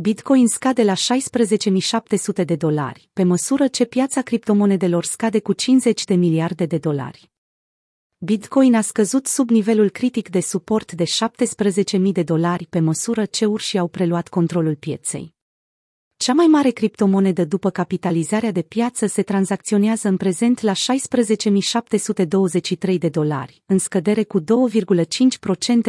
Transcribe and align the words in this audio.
Bitcoin 0.00 0.46
scade 0.46 0.82
la 0.82 0.92
16.700 0.92 2.44
de 2.44 2.56
dolari, 2.56 3.10
pe 3.12 3.22
măsură 3.22 3.66
ce 3.66 3.84
piața 3.84 4.22
criptomonedelor 4.22 5.04
scade 5.04 5.40
cu 5.40 5.52
50 5.52 6.04
de 6.04 6.14
miliarde 6.14 6.66
de 6.66 6.78
dolari. 6.78 7.30
Bitcoin 8.18 8.74
a 8.74 8.80
scăzut 8.80 9.26
sub 9.26 9.50
nivelul 9.50 9.90
critic 9.90 10.28
de 10.28 10.40
suport 10.40 10.92
de 10.92 11.04
17.000 11.04 12.12
de 12.12 12.22
dolari 12.22 12.66
pe 12.66 12.80
măsură 12.80 13.24
ce 13.24 13.44
urșii 13.44 13.78
au 13.78 13.88
preluat 13.88 14.28
controlul 14.28 14.74
pieței. 14.74 15.34
Cea 16.16 16.32
mai 16.32 16.46
mare 16.46 16.70
criptomonedă 16.70 17.44
după 17.44 17.70
capitalizarea 17.70 18.50
de 18.50 18.62
piață 18.62 19.06
se 19.06 19.22
tranzacționează 19.22 20.08
în 20.08 20.16
prezent 20.16 20.60
la 20.60 20.72
16.723 20.72 22.98
de 22.98 23.08
dolari, 23.08 23.62
în 23.66 23.78
scădere 23.78 24.24
cu 24.24 24.40
2,5% 24.40 24.46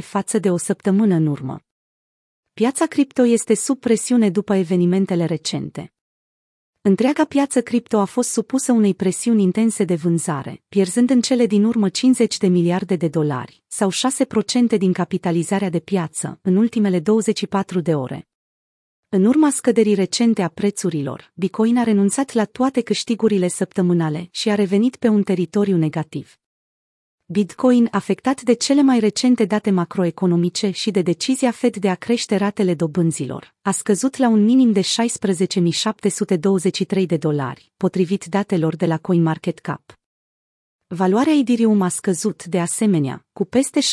față 0.00 0.38
de 0.38 0.50
o 0.50 0.56
săptămână 0.56 1.14
în 1.14 1.26
urmă. 1.26 1.60
Piața 2.60 2.86
cripto 2.86 3.26
este 3.26 3.54
sub 3.54 3.78
presiune 3.78 4.30
după 4.30 4.54
evenimentele 4.54 5.24
recente. 5.24 5.92
Întreaga 6.80 7.24
piață 7.24 7.62
cripto 7.62 7.98
a 7.98 8.04
fost 8.04 8.30
supusă 8.30 8.72
unei 8.72 8.94
presiuni 8.94 9.42
intense 9.42 9.84
de 9.84 9.94
vânzare, 9.94 10.62
pierzând 10.68 11.10
în 11.10 11.20
cele 11.20 11.46
din 11.46 11.64
urmă 11.64 11.88
50 11.88 12.38
de 12.38 12.46
miliarde 12.46 12.96
de 12.96 13.08
dolari, 13.08 13.62
sau 13.66 13.90
6% 13.90 14.78
din 14.78 14.92
capitalizarea 14.92 15.70
de 15.70 15.80
piață, 15.80 16.38
în 16.42 16.56
ultimele 16.56 17.00
24 17.00 17.80
de 17.80 17.94
ore. 17.94 18.28
În 19.08 19.24
urma 19.24 19.50
scăderii 19.50 19.94
recente 19.94 20.42
a 20.42 20.48
prețurilor, 20.48 21.32
Bitcoin 21.34 21.78
a 21.78 21.82
renunțat 21.82 22.32
la 22.32 22.44
toate 22.44 22.80
câștigurile 22.80 23.48
săptămânale 23.48 24.28
și 24.30 24.50
a 24.50 24.54
revenit 24.54 24.96
pe 24.96 25.08
un 25.08 25.22
teritoriu 25.22 25.76
negativ. 25.76 26.38
Bitcoin, 27.28 27.88
afectat 27.90 28.42
de 28.42 28.52
cele 28.52 28.82
mai 28.82 28.98
recente 28.98 29.44
date 29.44 29.70
macroeconomice 29.70 30.70
și 30.70 30.90
de 30.90 31.02
decizia 31.02 31.50
Fed 31.50 31.76
de 31.76 31.90
a 31.90 31.94
crește 31.94 32.36
ratele 32.36 32.74
dobânzilor, 32.74 33.54
a 33.62 33.70
scăzut 33.70 34.16
la 34.16 34.28
un 34.28 34.44
minim 34.44 34.72
de 34.72 34.80
16.723 34.80 37.06
de 37.06 37.16
dolari, 37.16 37.72
potrivit 37.76 38.24
datelor 38.24 38.76
de 38.76 38.86
la 38.86 38.98
CoinMarketCap. 38.98 39.92
Valoarea 40.86 41.32
Ethereum 41.32 41.82
a 41.82 41.88
scăzut, 41.88 42.44
de 42.44 42.60
asemenea, 42.60 43.26
cu 43.32 43.44
peste 43.44 43.80
7% 43.80 43.84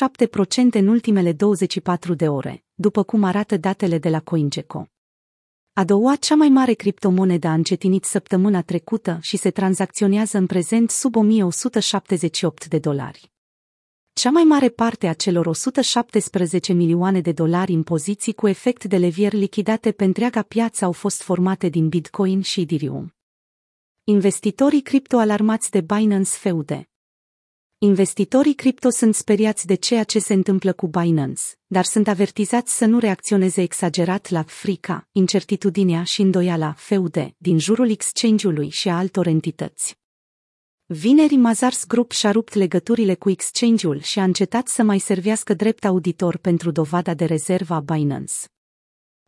în 0.71 0.87
ultimele 0.87 1.31
24 1.31 2.13
de 2.13 2.27
ore, 2.27 2.63
după 2.73 3.03
cum 3.03 3.23
arată 3.23 3.57
datele 3.57 3.97
de 3.97 4.09
la 4.09 4.19
CoinGecko. 4.19 4.92
A 5.75 5.83
doua 5.83 6.15
cea 6.15 6.35
mai 6.35 6.49
mare 6.49 6.73
criptomonedă 6.73 7.47
a 7.47 7.53
încetinit 7.53 8.03
săptămâna 8.03 8.61
trecută 8.61 9.17
și 9.21 9.37
se 9.37 9.51
tranzacționează 9.51 10.37
în 10.37 10.45
prezent 10.45 10.89
sub 10.89 11.15
1178 11.15 12.67
de 12.67 12.79
dolari. 12.79 13.31
Cea 14.13 14.29
mai 14.29 14.43
mare 14.43 14.69
parte 14.69 15.07
a 15.07 15.13
celor 15.13 15.45
117 15.45 16.73
milioane 16.73 17.21
de 17.21 17.31
dolari 17.31 17.73
în 17.73 17.83
poziții 17.83 18.33
cu 18.33 18.47
efect 18.47 18.83
de 18.83 18.97
levier 18.97 19.33
lichidate 19.33 19.91
pe 19.91 20.03
întreaga 20.03 20.41
piață 20.41 20.85
au 20.85 20.91
fost 20.91 21.21
formate 21.21 21.69
din 21.69 21.89
Bitcoin 21.89 22.41
și 22.41 22.61
Ethereum. 22.61 23.13
Investitorii 24.03 24.81
cripto 24.81 25.17
alarmați 25.17 25.71
de 25.71 25.81
Binance 25.81 26.29
Feude 26.29 26.87
Investitorii 27.83 28.53
cripto 28.53 28.89
sunt 28.89 29.15
speriați 29.15 29.65
de 29.65 29.75
ceea 29.75 30.03
ce 30.03 30.19
se 30.19 30.33
întâmplă 30.33 30.73
cu 30.73 30.87
Binance, 30.87 31.41
dar 31.67 31.85
sunt 31.85 32.07
avertizați 32.07 32.77
să 32.77 32.85
nu 32.85 32.99
reacționeze 32.99 33.61
exagerat 33.61 34.29
la 34.29 34.43
frica, 34.43 35.07
incertitudinea 35.11 36.03
și 36.03 36.21
îndoiala 36.21 36.73
feude 36.77 37.35
din 37.37 37.59
jurul 37.59 37.89
exchange-ului 37.89 38.69
și 38.69 38.89
a 38.89 38.97
altor 38.97 39.27
entități. 39.27 39.97
Vineri 40.85 41.35
Mazars 41.35 41.85
Group 41.85 42.11
și-a 42.11 42.31
rupt 42.31 42.53
legăturile 42.53 43.15
cu 43.15 43.29
exchange-ul 43.29 44.01
și 44.01 44.19
a 44.19 44.23
încetat 44.23 44.67
să 44.67 44.83
mai 44.83 44.99
servească 44.99 45.53
drept 45.53 45.85
auditor 45.85 46.37
pentru 46.37 46.71
dovada 46.71 47.13
de 47.13 47.25
rezervă 47.25 47.73
a 47.73 47.79
Binance. 47.79 48.33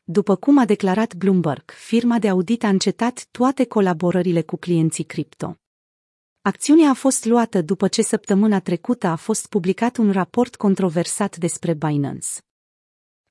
După 0.04 0.36
cum 0.36 0.58
a 0.58 0.66
declarat 0.66 1.16
Bloomberg, 1.16 1.72
firma 1.72 2.20
de 2.20 2.30
audit 2.30 2.64
a 2.64 2.68
încetat 2.68 3.28
toate 3.32 3.66
colaborările 3.66 4.42
cu 4.42 4.56
clienții 4.56 5.04
cripto. 5.04 5.60
Acțiunea 6.48 6.90
a 6.90 6.94
fost 6.94 7.26
luată 7.26 7.62
după 7.62 7.88
ce 7.88 8.02
săptămâna 8.02 8.60
trecută 8.60 9.08
a 9.08 9.16
fost 9.16 9.48
publicat 9.48 9.98
un 9.98 10.12
raport 10.12 10.56
controversat 10.56 11.38
despre 11.38 11.74
Binance. 11.74 12.28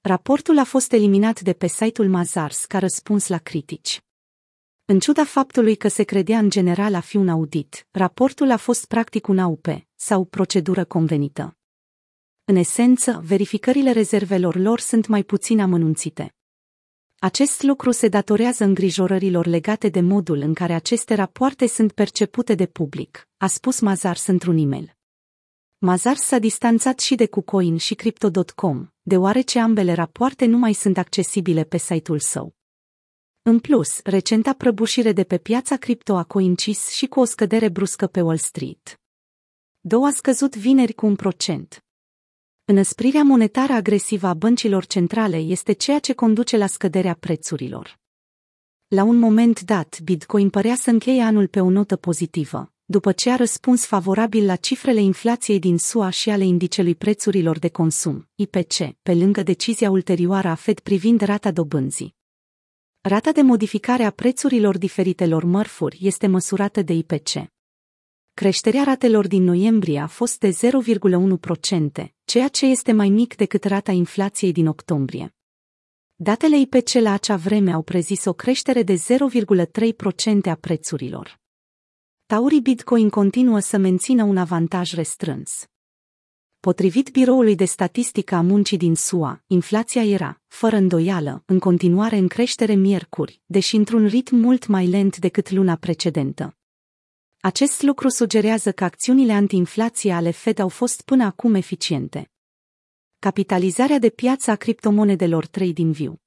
Raportul 0.01 0.59
a 0.59 0.65
fost 0.65 0.93
eliminat 0.93 1.41
de 1.41 1.53
pe 1.53 1.67
site-ul 1.67 2.09
Mazars 2.09 2.65
ca 2.65 2.79
răspuns 2.79 3.29
la 3.29 3.39
critici. 3.39 4.03
În 4.85 4.99
ciuda 4.99 5.25
faptului 5.25 5.77
că 5.77 5.89
se 5.89 6.03
credea 6.03 6.39
în 6.39 6.51
general 6.51 6.95
a 6.95 7.01
fi 7.01 7.17
un 7.17 7.29
audit, 7.29 7.87
raportul 7.91 8.51
a 8.51 8.57
fost 8.57 8.87
practic 8.87 9.27
un 9.27 9.39
AUP, 9.39 9.67
sau 9.95 10.25
procedură 10.25 10.85
convenită. 10.85 11.57
În 12.45 12.57
esență, 12.57 13.21
verificările 13.25 13.91
rezervelor 13.91 14.57
lor 14.57 14.81
sunt 14.81 15.07
mai 15.07 15.23
puțin 15.23 15.61
amănunțite. 15.61 16.35
Acest 17.25 17.63
lucru 17.63 17.91
se 17.91 18.09
datorează 18.09 18.65
îngrijorărilor 18.65 19.47
legate 19.47 19.89
de 19.89 20.01
modul 20.01 20.39
în 20.39 20.55
care 20.55 20.73
aceste 20.73 21.15
rapoarte 21.15 21.67
sunt 21.67 21.93
percepute 21.93 22.55
de 22.55 22.67
public, 22.67 23.29
a 23.37 23.47
spus 23.47 23.81
Mazars 23.81 24.27
într-un 24.27 24.57
e-mail. 24.57 24.97
Mazars 25.79 26.21
s-a 26.21 26.39
distanțat 26.39 26.99
și 27.01 27.15
de 27.15 27.27
KuCoin 27.27 27.77
și 27.77 27.95
Crypto.com, 27.95 28.89
deoarece 29.03 29.59
ambele 29.59 29.93
rapoarte 29.93 30.45
nu 30.45 30.59
mai 30.59 30.73
sunt 30.73 30.99
accesibile 30.99 31.65
pe 31.65 31.77
site-ul 31.77 32.19
său. 32.19 32.55
În 33.43 33.59
plus, 33.59 34.01
recenta 34.03 34.53
prăbușire 34.53 35.13
de 35.13 35.25
pe 35.25 35.39
piața 35.39 35.77
cripto 35.77 36.17
a 36.17 36.25
coincis 36.25 36.89
și 36.89 37.07
cu 37.07 37.21
o 37.21 37.25
scădere 37.25 37.69
bruscă 37.69 38.07
pe 38.07 38.21
Wall 38.21 38.39
Street. 38.39 39.01
Două 39.81 40.07
a 40.07 40.11
scăzut 40.11 40.57
vineri 40.57 40.93
cu 40.93 41.07
un 41.07 41.17
procent. 41.17 41.84
Înăsprirea 42.67 43.23
monetară 43.23 43.73
agresivă 43.73 44.27
a 44.27 44.35
băncilor 44.35 44.87
centrale 44.87 45.37
este 45.37 45.73
ceea 45.73 45.99
ce 45.99 46.13
conduce 46.13 46.57
la 46.57 46.67
scăderea 46.67 47.15
prețurilor. 47.21 47.99
La 48.89 49.03
un 49.03 49.17
moment 49.17 49.61
dat, 49.61 50.01
Bitcoin 50.01 50.51
părea 50.51 50.75
să 50.75 50.91
încheie 50.91 51.23
anul 51.23 51.47
pe 51.47 51.61
o 51.61 51.71
notă 51.71 51.97
pozitivă, 51.97 52.73
după 52.85 53.13
ce 53.13 53.31
a 53.31 53.37
răspuns 53.37 53.85
favorabil 53.87 54.45
la 54.45 54.57
cifrele 54.57 55.01
inflației 55.01 55.59
din 55.59 55.79
SUA 55.79 56.11
și 56.11 56.31
ale 56.31 56.45
indicelui 56.45 56.95
prețurilor 56.95 57.59
de 57.59 57.69
consum, 57.69 58.29
IPC, 58.35 58.75
pe 59.03 59.15
lângă 59.15 59.43
decizia 59.43 59.91
ulterioară 59.91 60.49
a 60.49 60.55
Fed 60.55 60.81
privind 60.81 61.21
rata 61.21 61.51
dobânzii. 61.51 62.15
Rata 63.01 63.33
de 63.33 63.43
modificare 63.43 64.03
a 64.03 64.11
prețurilor 64.11 64.79
diferitelor 64.79 65.45
mărfuri 65.45 65.99
este 66.01 66.27
măsurată 66.27 66.83
de 66.83 66.93
IPC. 66.93 67.31
Creșterea 68.35 68.83
ratelor 68.83 69.27
din 69.27 69.43
noiembrie 69.43 69.99
a 69.99 70.07
fost 70.07 70.39
de 70.39 70.51
0,1%, 70.51 72.14
ceea 72.25 72.49
ce 72.49 72.67
este 72.67 72.93
mai 72.93 73.09
mic 73.09 73.37
decât 73.37 73.65
rata 73.65 73.93
inflației 73.93 74.53
din 74.53 74.67
octombrie. 74.67 75.35
Datele 76.15 76.59
IPC 76.59 76.93
la 76.93 77.13
acea 77.13 77.37
vreme 77.37 77.73
au 77.73 77.83
prezis 77.83 78.25
o 78.25 78.33
creștere 78.33 78.83
de 78.83 78.95
0,3% 78.95 80.51
a 80.51 80.55
prețurilor. 80.55 81.41
Taurii 82.27 82.61
Bitcoin 82.61 83.09
continuă 83.09 83.59
să 83.59 83.77
mențină 83.77 84.23
un 84.23 84.37
avantaj 84.37 84.93
restrâns. 84.93 85.67
Potrivit 86.61 87.11
Biroului 87.11 87.55
de 87.55 87.65
Statistică 87.65 88.35
a 88.35 88.41
Muncii 88.41 88.77
din 88.77 88.95
SUA, 88.95 89.43
inflația 89.47 90.05
era, 90.05 90.41
fără 90.47 90.77
îndoială, 90.77 91.43
în 91.47 91.59
continuare 91.59 92.17
în 92.17 92.29
creștere 92.29 92.75
miercuri, 92.75 93.41
deși 93.47 93.77
într-un 93.77 94.07
ritm 94.07 94.37
mult 94.37 94.67
mai 94.67 94.87
lent 94.87 95.17
decât 95.17 95.51
luna 95.51 95.77
precedentă. 95.77 96.57
Acest 97.45 97.83
lucru 97.83 98.09
sugerează 98.09 98.73
că 98.73 98.85
acțiunile 98.85 99.33
antiinflație 99.33 100.13
ale 100.13 100.31
Fed 100.31 100.59
au 100.59 100.69
fost 100.69 101.03
până 101.03 101.25
acum 101.25 101.55
eficiente. 101.55 102.31
Capitalizarea 103.19 103.99
de 103.99 104.09
piață 104.09 104.51
a 104.51 104.55
criptomonedelor 104.55 105.47
TradingView 105.47 106.21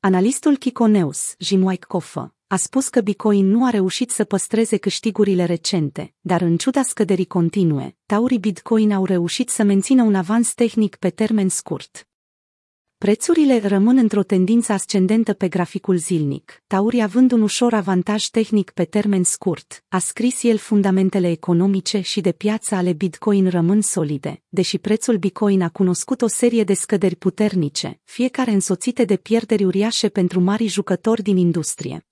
Analistul 0.00 0.56
Kikoneus, 0.56 1.34
Jim 1.38 1.64
Wyckoff, 1.64 2.16
a 2.46 2.56
spus 2.56 2.88
că 2.88 3.00
Bitcoin 3.00 3.46
nu 3.46 3.64
a 3.64 3.70
reușit 3.70 4.10
să 4.10 4.24
păstreze 4.24 4.76
câștigurile 4.76 5.44
recente, 5.44 6.14
dar 6.20 6.40
în 6.40 6.56
ciuda 6.56 6.82
scăderii 6.82 7.26
continue, 7.26 7.96
taurii 8.06 8.38
Bitcoin 8.38 8.92
au 8.92 9.04
reușit 9.04 9.48
să 9.48 9.62
mențină 9.62 10.02
un 10.02 10.14
avans 10.14 10.54
tehnic 10.54 10.96
pe 10.96 11.10
termen 11.10 11.48
scurt. 11.48 12.08
Prețurile 12.98 13.60
rămân 13.66 13.96
într-o 13.96 14.22
tendință 14.22 14.72
ascendentă 14.72 15.32
pe 15.32 15.48
graficul 15.48 15.96
zilnic, 15.96 16.62
taurii 16.66 17.02
având 17.02 17.32
un 17.32 17.42
ușor 17.42 17.74
avantaj 17.74 18.24
tehnic 18.24 18.70
pe 18.70 18.84
termen 18.84 19.24
scurt, 19.24 19.84
a 19.88 19.98
scris 19.98 20.42
el 20.42 20.56
fundamentele 20.56 21.30
economice 21.30 22.00
și 22.00 22.20
de 22.20 22.32
piață 22.32 22.74
ale 22.74 22.92
Bitcoin 22.92 23.48
rămân 23.48 23.80
solide, 23.80 24.42
deși 24.48 24.78
prețul 24.78 25.16
Bitcoin 25.16 25.62
a 25.62 25.68
cunoscut 25.68 26.22
o 26.22 26.26
serie 26.26 26.64
de 26.64 26.74
scăderi 26.74 27.16
puternice, 27.16 28.00
fiecare 28.04 28.50
însoțite 28.50 29.04
de 29.04 29.16
pierderi 29.16 29.64
uriașe 29.64 30.08
pentru 30.08 30.40
mari 30.40 30.66
jucători 30.66 31.22
din 31.22 31.36
industrie. 31.36 32.06